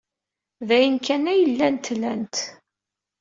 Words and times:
D 0.67 0.69
ayen 0.75 0.97
kan 1.05 1.29
ay 1.31 1.41
llant 1.51 1.87
lant. 2.01 2.35